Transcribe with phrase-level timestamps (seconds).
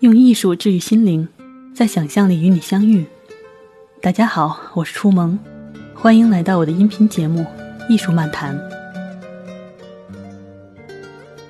[0.00, 1.28] 用艺术治愈心灵，
[1.74, 3.04] 在想象力与你相遇。
[4.00, 5.38] 大家好，我是初萌，
[5.94, 7.42] 欢迎来到我的音频节目
[7.86, 8.58] 《艺术漫谈》。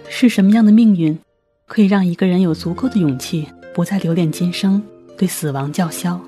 [0.08, 1.16] 是什么样的命运，
[1.66, 4.82] 可以让一个人有足够的勇气，不再留恋今生，
[5.17, 6.21] 对死亡叫嚣？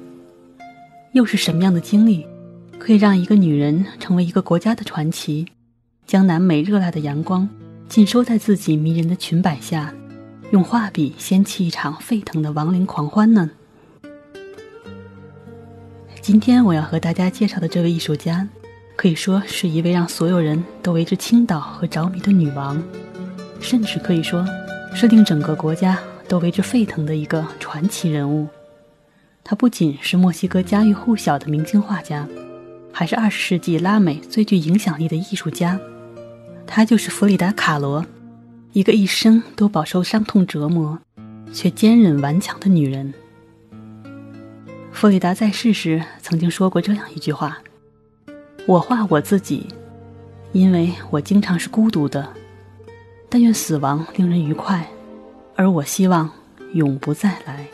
[1.14, 2.24] 又是什么样的经历，
[2.78, 5.44] 可以让一个女人成为一个国家的传奇，
[6.06, 7.48] 将南美热辣的阳光
[7.88, 9.92] 尽收在自己迷人的裙摆下？
[10.52, 13.50] 用画笔掀起一场沸腾的亡灵狂欢呢？
[16.20, 18.46] 今天我要和大家介绍的这位艺术家，
[18.94, 22.82] 可以说是一位让所有人都为之倾倒和着迷的女王，
[23.62, 24.46] 甚至可以说
[24.94, 28.46] 是令整个国家都为之沸腾的一个传奇人物。
[29.42, 32.28] 她不仅是墨西哥家喻户晓的明星画家，
[32.92, 35.80] 还是二十世纪拉美最具影响力的艺术家。
[36.66, 38.04] 她就是弗里达·卡罗。
[38.74, 40.98] 一个一生都饱受伤痛折磨，
[41.52, 43.12] 却坚韧顽强的女人。
[44.90, 47.58] 弗里达在世时曾经说过这样一句话
[48.66, 49.66] ：“我画我自己，
[50.52, 52.26] 因为我经常是孤独的。
[53.28, 54.88] 但愿死亡令人愉快，
[55.54, 56.30] 而我希望
[56.72, 57.66] 永不再来。”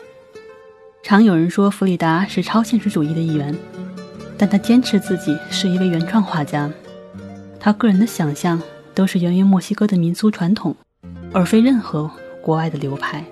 [1.01, 3.55] 常有人说弗里达是超现实主义的一员，
[4.37, 6.69] 但他坚持自己是一位原创画家。
[7.57, 8.61] 他个人的想象
[8.93, 10.75] 都是源于墨西哥的民俗传统。
[11.33, 12.09] 而非任何
[12.41, 13.23] 国外的流派。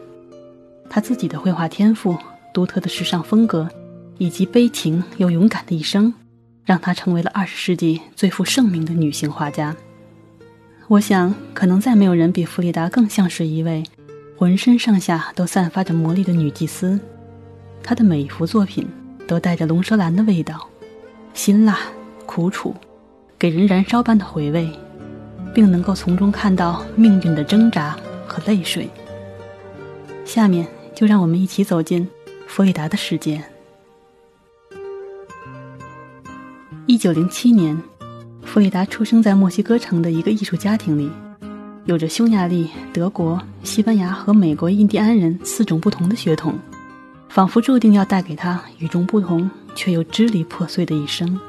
[0.89, 2.17] 他自己的绘画天赋、
[2.53, 3.67] 独特的时尚风格，
[4.17, 6.13] 以及悲情又勇敢的一生，
[6.63, 9.75] 让她成为了二十世纪最负盛名的女性画家。
[10.87, 13.83] 我想，可能再没有人比弗里达更像是一位
[14.37, 16.97] 浑身上下都散发着魔力的女祭司。
[17.83, 18.87] 她的每一幅作品
[19.27, 20.69] 都带着龙舌兰的味道，
[21.33, 21.77] 辛辣、
[22.25, 22.73] 苦楚，
[23.37, 24.69] 给人燃烧般的回味。
[25.57, 28.87] 并能够从中看到命运的挣扎和泪水。
[30.23, 32.07] 下面就让我们一起走进
[32.45, 33.43] 弗里达的世界。
[36.85, 37.75] 一九零七年，
[38.43, 41.09] 弗里达出生在墨西哥城的一个艺术家庭里，
[41.85, 46.53] 有着匈牙利、德国、西班牙和美国印第安人四种不同的血统，
[47.29, 51.39] 仿佛注定要带给他与众不同却又支离破碎的一生。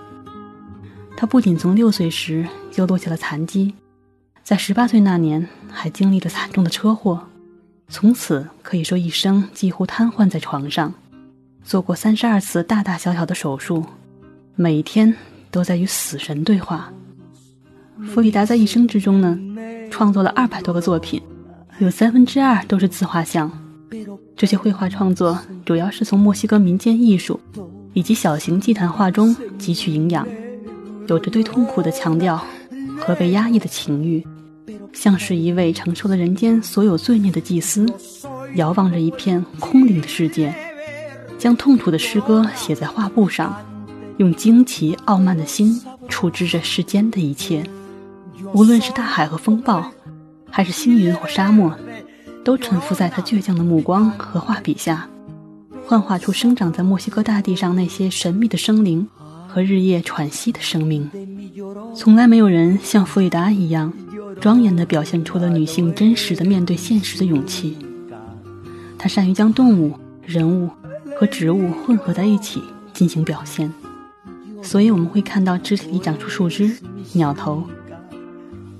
[1.15, 3.75] 他不仅从六岁时就落下了残疾。
[4.49, 7.23] 在十八岁那年，还经历了惨重的车祸，
[7.91, 10.91] 从此可以说一生几乎瘫痪在床上，
[11.63, 13.85] 做过三十二次大大小小的手术，
[14.57, 15.15] 每天
[15.51, 16.91] 都在与死神对话。
[18.07, 19.39] 弗里达在一生之中呢，
[19.91, 21.21] 创作了二百多个作品，
[21.79, 23.53] 有三分之二都是自画像。
[24.35, 27.39] 这些绘画创作主要是从墨西哥民间艺术
[27.93, 30.27] 以及小型祭坛画中汲取营养，
[31.07, 32.43] 有着对痛苦的强调
[32.99, 34.27] 和被压抑的情欲。
[34.93, 37.87] 像是一位承受了人间所有罪孽的祭司，
[38.55, 40.55] 遥望着一片空灵的世界，
[41.39, 43.57] 将痛苦的诗歌写在画布上，
[44.17, 47.65] 用惊奇傲慢的心处置着世间的一切。
[48.55, 49.91] 无论是大海和风暴，
[50.51, 51.75] 还是星云或沙漠，
[52.45, 55.09] 都臣服在他倔强的目光和画笔下，
[55.87, 59.07] 幻化出生长在墨西哥大地上那些神秘的生灵
[59.47, 61.11] 和日夜喘息的生命。
[61.95, 63.93] 从来没有人像弗里达一样。
[64.41, 67.77] 庄严地表现出了女性真实的面对现实的勇气。
[68.99, 70.69] 她善于将动物、人物
[71.19, 72.63] 和植物混合在一起
[72.93, 73.73] 进行表现，
[74.63, 76.77] 所以我们会看到肢体里长出树枝、
[77.13, 77.65] 鸟头，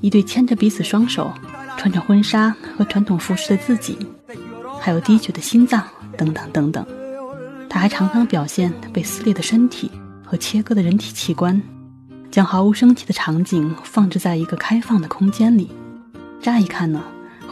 [0.01, 1.33] 一对牵着彼此双手、
[1.77, 3.97] 穿着婚纱和传统服饰的自己，
[4.81, 5.83] 还有滴血的心脏
[6.17, 6.85] 等等等等。
[7.69, 9.91] 她还常常表现被撕裂的身体
[10.25, 11.61] 和切割的人体器官。
[12.31, 15.71] 将毫无生气的场景放置在一个开放的空间里，
[16.41, 17.03] 乍一看呢，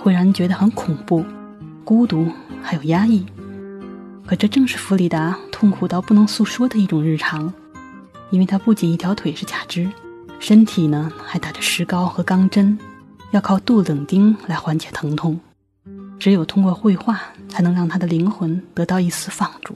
[0.03, 1.25] 会让人觉得很恐怖、
[1.83, 2.31] 孤独，
[2.63, 3.25] 还有压抑。
[4.27, 7.53] 可这正是弗里达痛苦到不能诉说的一种日常，
[8.31, 9.91] 因为他不仅一条腿是假肢，
[10.39, 12.79] 身体呢还打着石膏和钢针，
[13.31, 15.41] 要靠镀冷钉来缓解疼痛。
[16.19, 19.75] 只有通过绘画，才能让他的灵魂得到一丝放逐。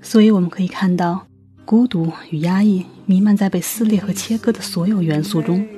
[0.00, 1.27] 所以我们可以看到。
[1.68, 5.68] 孤独与压抑弥漫在被撕裂和切割的所有元素中，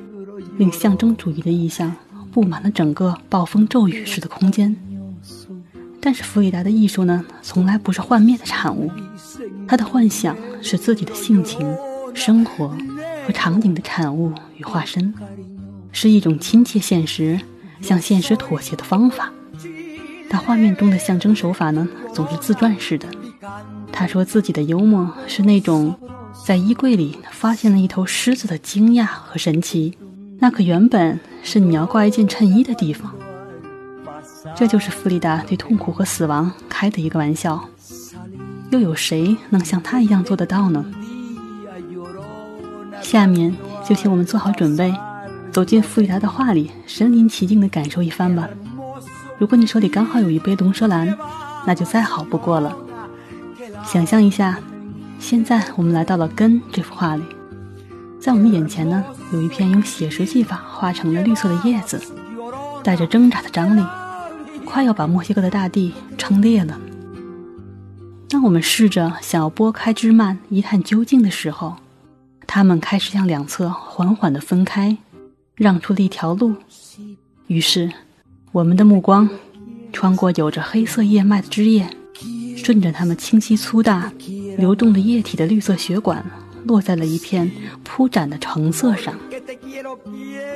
[0.56, 1.92] 令象征主义的意象
[2.31, 4.76] 布满了整个暴风骤雨式的空间。
[6.00, 8.88] 但是弗里达的艺术呢，从来不是幻灭的产物，
[9.66, 11.66] 他的幻想是自己的性情、
[12.14, 12.69] 生活
[13.26, 15.12] 和场景的产物与化身，
[15.90, 17.40] 是一种亲切现实、
[17.81, 19.32] 向现实妥协的方法。
[20.28, 23.08] 但画面中的象征手法呢，总是自传式的。
[24.00, 25.94] 他说自己的幽默是那种
[26.47, 29.94] 在衣柜里发现了一头狮子的惊讶和神奇，
[30.38, 33.14] 那可原本是你要挂一件衬衣的地方。
[34.56, 37.62] 这就是弗里达对痛苦和死亡开的一个玩笑。
[38.70, 40.82] 又有谁能像他一样做得到呢？
[43.02, 43.55] 下面
[43.87, 44.94] 就请我们做好准备，
[45.52, 48.49] 走进弗里达的画里，身临其境地感受一番吧。
[49.37, 51.14] 如果你手里刚好有一杯龙舌兰，
[51.67, 52.75] 那就再好不过了。
[53.85, 54.59] 想象一下，
[55.19, 57.23] 现在我们来到了根这幅画里，
[58.21, 62.00] 在我们眼前呢，有一片用写实技法画成的绿色的叶子，
[62.85, 63.85] 带着挣扎的张力，
[64.65, 66.79] 快要把墨西哥的大地撑裂了。
[68.29, 71.76] 当我们试着想要拨开枝蔓一探究竟的时候，
[72.47, 74.97] 它们开始向两侧缓缓地分开，
[75.56, 76.55] 让出了一条路。
[77.49, 77.91] 于是，
[78.53, 79.29] 我们的目光
[79.93, 81.91] 穿过有着黑色叶脉的枝叶，
[82.62, 84.12] 顺着它们清晰粗大、
[84.59, 86.25] 流动的液体的绿色血管，
[86.65, 87.51] 落在了一片
[87.83, 89.15] 铺展的橙色上。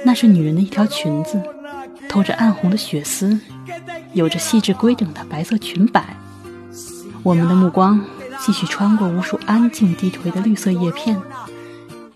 [0.05, 1.41] 那是女人的一条裙子，
[2.09, 3.39] 透着暗红的血丝，
[4.13, 6.15] 有着细致规整的白色裙摆。
[7.23, 7.99] 我们的目光
[8.39, 11.19] 继续穿过无数安静低垂的绿色叶片。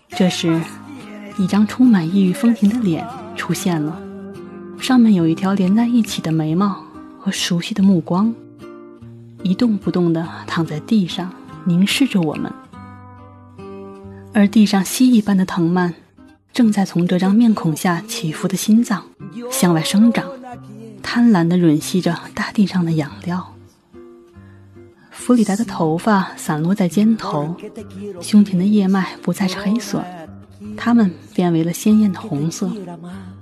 [0.09, 0.61] 这时，
[1.39, 3.03] 一张充满异域风情的脸
[3.35, 3.99] 出现了，
[4.79, 6.83] 上面有一条连在一起的眉毛
[7.19, 8.31] 和熟悉的目光，
[9.43, 11.31] 一动不动地躺在地上，
[11.65, 12.51] 凝视着我们。
[14.33, 15.93] 而地上蜥蜴般的藤蔓，
[16.53, 19.03] 正在从这张面孔下起伏的心脏
[19.51, 20.25] 向外生长，
[21.01, 23.55] 贪婪地吮吸着大地上的养料。
[25.09, 27.55] 弗里达的头发散落在肩头，
[28.21, 30.03] 胸前的叶脉不再是黑色，
[30.77, 32.71] 它们变为了鲜艳的红色，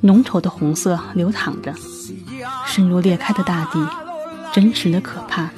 [0.01, 1.73] 浓稠的红色流淌着，
[2.65, 3.87] 深入裂开的大地，
[4.53, 5.49] 真实的可怕。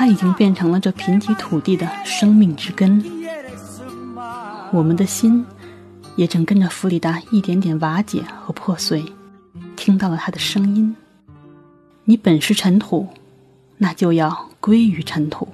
[0.00, 3.04] 它已经变成了这贫瘠土地的生命之根。
[4.72, 5.44] 我们的心
[6.16, 9.04] 也正跟着弗里达一点点瓦解和破碎，
[9.76, 10.96] 听到了他的声音
[12.04, 13.10] ：“你本是尘土，
[13.76, 15.46] 那就要。”归于尘土。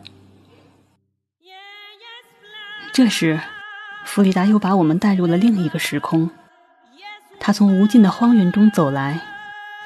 [2.92, 3.40] 这时，
[4.04, 6.30] 弗里达又把我们带入了另一个时空。
[7.40, 9.20] 他从无尽的荒原中走来，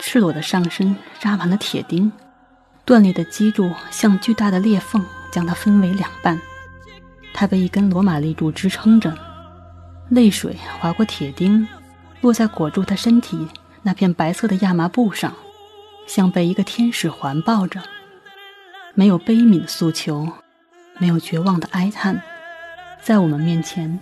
[0.01, 2.13] 赤裸的上身扎满了铁钉，
[2.91, 5.01] 断裂的脊柱像巨大的裂缝，
[5.31, 6.37] 将它分为两半。
[7.33, 9.17] 他被一根罗马立柱支撑着，
[10.09, 11.69] 泪水划过铁钉，
[12.21, 13.47] 落在裹住他身体
[13.83, 15.33] 那片白色的亚麻布上，
[16.09, 17.81] 像被一个天使环抱着。
[18.95, 20.29] 没有悲悯的诉求，
[20.99, 22.21] 没有绝望的哀叹，
[23.01, 24.01] 在我们面前，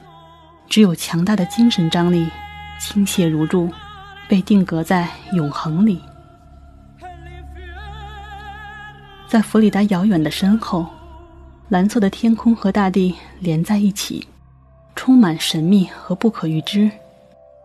[0.67, 2.26] 只有强大的精神张力，
[2.81, 3.70] 倾泻如注，
[4.26, 6.00] 被定格在永恒里。
[9.29, 10.87] 在弗里达遥远的身后，
[11.69, 14.27] 蓝色的天空和大地连在一起，
[14.97, 16.91] 充满神秘和不可预知，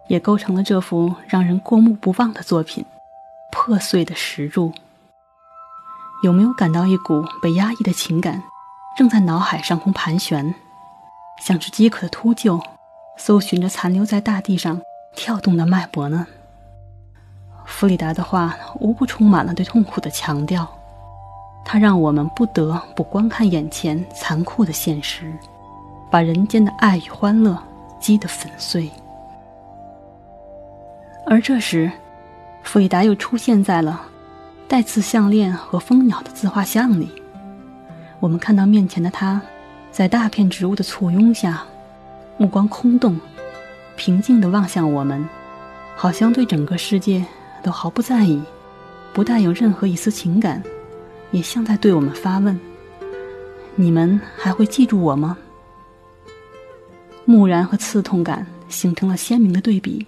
[0.10, 2.83] 也构成了这幅让人过目不忘的作品——
[3.50, 4.74] 破碎的石柱。
[6.21, 8.44] 有没有感到一股被压抑的情感，
[8.98, 10.54] 正在脑海上空盘旋，
[11.42, 12.62] 像是饥渴的秃鹫，
[13.18, 14.81] 搜寻着残留在大地上
[15.15, 16.27] 跳动的脉搏呢？
[17.65, 20.68] 弗里达的话无不充满了对痛苦的强调，
[21.65, 25.33] 他让我们不得不观看眼前残酷的现实，
[26.10, 27.57] 把人间的爱与欢乐
[28.00, 28.89] 击得粉碎。
[31.25, 31.92] 而这时，
[32.63, 34.07] 弗里达又出现在了。
[34.65, 37.12] 带刺项链和蜂鸟的自画像里，
[38.20, 39.39] 我们看到面前的他，
[39.91, 41.63] 在大片植物的簇拥下，
[42.38, 43.20] 目光空洞，
[43.96, 45.27] 平静地望向我们，
[45.96, 47.24] 好像对整个世界
[47.62, 48.41] 都毫不在意，
[49.13, 50.63] 不带有任何一丝情感，
[51.33, 52.57] 也像在对我们发问：
[53.75, 55.37] 你们还会记住我吗？
[57.25, 60.05] 木然和刺痛感形成了鲜明的对比，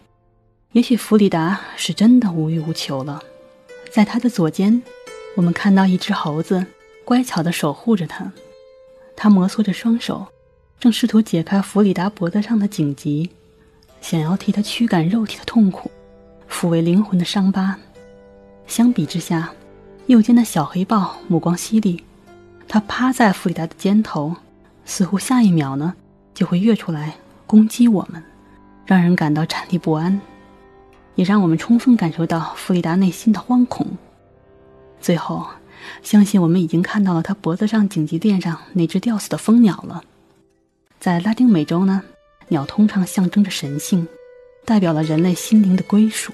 [0.73, 3.21] 也许弗里达是真的无欲无求了。
[3.91, 4.83] 在他的左肩，
[5.35, 6.63] 我们看到一只猴子
[7.03, 8.31] 乖巧地守护着他。
[9.15, 10.27] 他摩挲着双手，
[10.79, 13.31] 正试图解开弗里达脖子上的荆棘，
[13.99, 15.89] 想要替他驱赶肉体的痛苦，
[16.47, 17.79] 抚慰灵魂的伤疤。
[18.67, 19.51] 相比之下，
[20.07, 22.03] 右肩的小黑豹目光犀利，
[22.67, 24.35] 它趴在弗里达的肩头，
[24.85, 25.95] 似乎下一秒呢
[26.33, 27.15] 就会跃出来
[27.47, 28.23] 攻击我们，
[28.85, 30.19] 让人感到颤栗不安。
[31.15, 33.87] 也让我们充分感受到弗里达内心的惶恐。
[34.99, 35.47] 最后，
[36.03, 40.03] 相信我们已经看到了他脖子上紧急链上那只吊死的蜂鸟了。
[40.99, 42.03] 在拉丁美洲呢，
[42.49, 44.07] 鸟通常象征着神性，
[44.65, 46.33] 代表了人类心灵的归属，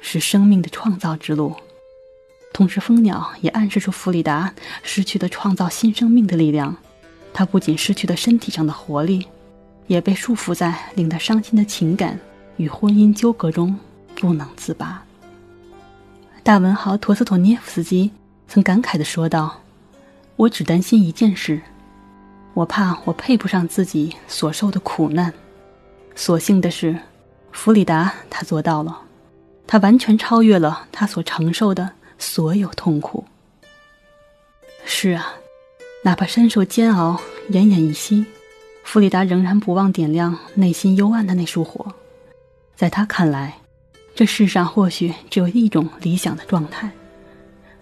[0.00, 1.52] 是生命的创造之路。
[2.54, 6.74] 同时，蜂鸟也暗示出弗里达失去了创造新生命的力量。
[7.34, 9.26] 他不仅失去了身体上的活力，
[9.88, 12.18] 也被束缚在令他伤心的情感
[12.56, 13.78] 与婚姻纠葛中。
[14.16, 15.02] 不能自拔。
[16.44, 18.12] 大文豪陀思妥涅夫斯基
[18.46, 19.60] 曾感慨地说道
[20.36, 21.60] ：“我只担心一件事，
[22.54, 25.34] 我怕我配不上自己所受的苦难。
[26.14, 26.96] 所幸的是，
[27.50, 29.00] 弗里达他做到了，
[29.66, 31.90] 他完全超越了他所承受的
[32.24, 33.24] 所有痛苦。
[34.84, 35.34] 是啊，
[36.02, 38.24] 哪怕深受煎熬，奄奄一息，
[38.82, 41.94] 弗里达仍然不忘点亮内心幽暗的那束火。
[42.74, 43.58] 在他看来。”
[44.16, 46.88] 这世上或许只有一种理想的状态，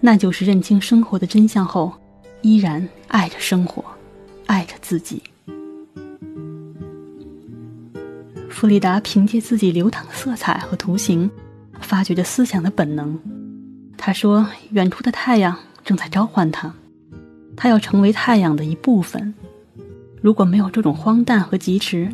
[0.01, 1.93] 那就是认清生活的真相后，
[2.41, 3.85] 依然爱着生活，
[4.47, 5.23] 爱着自己。
[8.49, 11.31] 弗里达凭借自己流淌的色彩和图形，
[11.83, 13.21] 发掘着思想的本能。
[14.05, 14.45] 他说
[14.75, 16.75] ：“远处的太阳正在召唤他，
[17.57, 19.33] 他要成为太阳的一部分。
[20.21, 22.11] 如果没有这种荒诞和疾驰，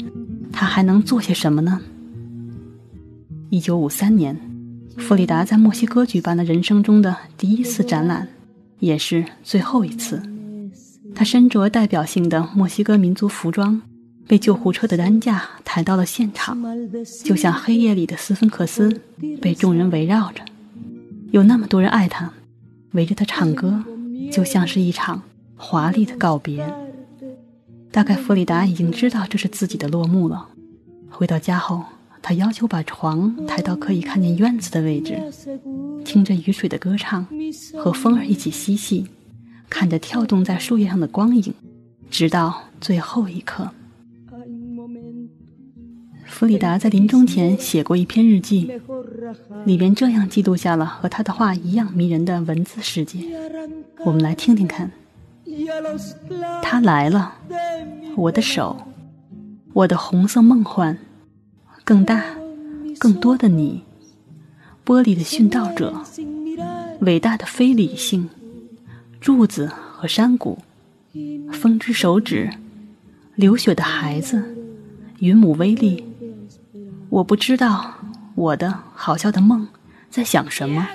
[0.53, 1.81] 他还能做些什么呢？”
[3.49, 4.39] 一九五三年，
[4.99, 8.29] 弗里达在墨西哥举办了人生中的第一次展览，
[8.81, 10.23] 也是最后一次。
[11.15, 13.81] 他身着代表性的墨西哥民族服装，
[14.27, 16.63] 被救护车的担架抬到了现场，
[17.25, 19.01] 就像黑夜里的斯芬克斯，
[19.41, 20.43] 被众人围绕着。
[21.31, 22.33] 有那么多人爱他，
[22.93, 23.83] 围着他唱歌，
[24.33, 25.23] 就像是一场
[25.57, 26.67] 华丽的告别。
[27.91, 30.49] 大概弗里达已经知道这是自己的落幕了。
[31.09, 31.85] 回到家后。
[32.21, 35.19] 他要求把床抬到可以看见院子的位置，
[36.05, 37.27] 听着雨水的歌唱，
[37.79, 39.07] 和风儿一起嬉戏，
[39.71, 41.55] 看着跳动在树叶上的光影，
[42.11, 43.71] 直到最后一刻。
[46.39, 48.71] 弗里达在临终前写过一篇日记，
[49.65, 53.19] 里边这样记录下了和他的画一样迷人的文字世界。
[54.05, 54.89] 我们来听听看。
[56.63, 57.35] 他来了，
[58.15, 58.77] 我的手，
[59.73, 60.97] 我的红色梦幻。
[61.83, 62.25] 更大、
[63.01, 63.83] 更多的你，
[64.87, 65.93] 玻璃的殉道者，
[67.01, 68.31] 伟大的非理性，
[69.21, 70.57] 柱子和山谷，
[71.51, 72.49] 风之手指，
[73.35, 74.57] 流血的孩子，
[75.19, 76.05] 云母威力。
[77.11, 77.95] 我不知道
[78.35, 79.67] 我的好笑的梦
[80.11, 80.87] 在想什么，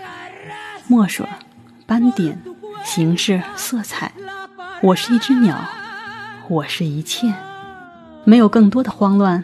[0.88, 1.25] 墨水、
[1.86, 2.39] 斑点、
[2.86, 4.12] 形式、色彩。
[4.82, 5.58] 我是一只鸟，
[6.48, 7.34] 我是一切，
[8.25, 9.43] 没有更多的慌乱。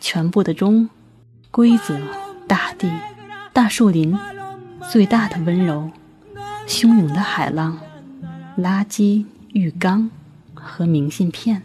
[0.00, 0.88] 全部的钟，
[1.50, 1.98] 规则，
[2.46, 2.88] 大地，
[3.52, 4.16] 大树林，
[4.88, 5.90] 最大的温柔，
[6.66, 7.76] 汹涌的海浪，
[8.56, 10.08] 垃圾浴缸
[10.54, 11.62] 和明信片。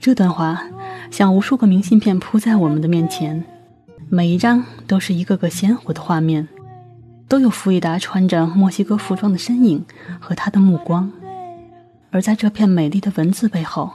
[0.00, 0.64] 这段话
[1.12, 3.44] 像无数个明信片铺在我们的面前，
[4.08, 6.48] 每一张都是一个个鲜活的画面，
[7.28, 9.84] 都有弗里达穿着墨西哥服装的身影
[10.18, 11.12] 和他的目光，
[12.10, 13.92] 而在这片美丽的文字背后。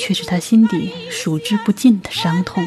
[0.00, 2.64] 却是他心底数之不尽的伤痛。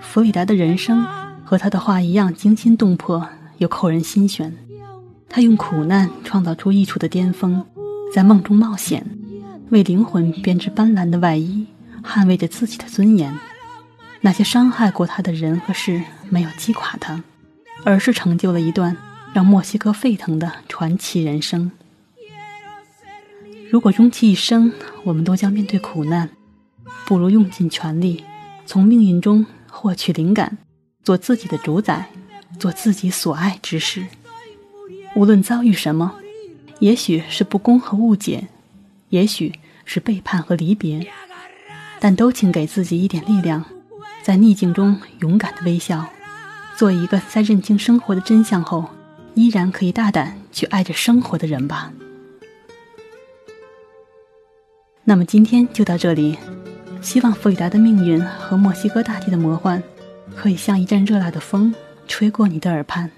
[0.00, 1.06] 弗里达的人生
[1.44, 3.28] 和他的画一样惊心动魄，
[3.58, 4.52] 又扣人心弦。
[5.28, 7.64] 他用苦难创造出艺术的巅峰，
[8.12, 9.04] 在梦中冒险，
[9.70, 11.66] 为灵魂编织斑斓的外衣，
[12.02, 13.38] 捍卫着自己的尊严。
[14.22, 17.22] 那些伤害过他的人和事没有击垮他，
[17.84, 18.96] 而是成就了一段
[19.32, 21.70] 让墨西哥沸腾的传奇人生。
[23.70, 24.72] 如果终其一生，
[25.04, 26.28] 我们都将面对苦难，
[27.06, 28.24] 不如用尽全力，
[28.66, 30.58] 从命运中获取灵感，
[31.02, 32.10] 做自己的主宰，
[32.58, 34.06] 做自己所爱之事。
[35.14, 36.16] 无论遭遇什么，
[36.80, 38.48] 也许是不公和误解，
[39.08, 39.54] 也许
[39.84, 41.08] 是背叛和离别，
[42.00, 43.62] 但都请给自己一点力量，
[44.22, 46.04] 在逆境中勇敢的微笑，
[46.76, 48.88] 做一个在认清生活的真相后，
[49.34, 51.92] 依然可以大胆去爱着生活的人吧。
[55.04, 56.38] 那么今天就到这里，
[57.02, 59.82] 希望弗里达的命运和墨西哥大地的魔幻，
[60.34, 61.74] 可以像一阵热辣的风
[62.08, 63.10] 吹过你的耳畔。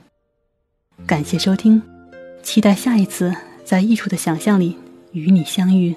[1.06, 1.80] 感谢收听，
[2.42, 3.34] 期待下一次
[3.64, 4.76] 在艺术的想象里
[5.12, 5.94] 与你相遇。